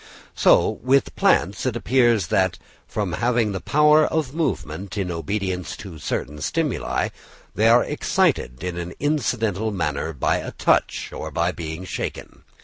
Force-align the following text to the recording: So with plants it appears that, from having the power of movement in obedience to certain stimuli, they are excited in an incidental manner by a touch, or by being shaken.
So 0.33 0.79
with 0.81 1.15
plants 1.15 1.63
it 1.67 1.75
appears 1.75 2.29
that, 2.29 2.57
from 2.87 3.13
having 3.13 3.51
the 3.51 3.59
power 3.61 4.03
of 4.03 4.33
movement 4.33 4.97
in 4.97 5.11
obedience 5.11 5.77
to 5.77 5.99
certain 5.99 6.41
stimuli, 6.41 7.09
they 7.53 7.67
are 7.69 7.83
excited 7.83 8.63
in 8.63 8.79
an 8.79 8.95
incidental 8.99 9.69
manner 9.69 10.11
by 10.11 10.37
a 10.37 10.53
touch, 10.53 11.11
or 11.13 11.29
by 11.29 11.51
being 11.51 11.85
shaken. 11.85 12.41